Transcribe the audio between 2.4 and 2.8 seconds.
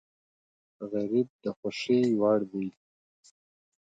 دی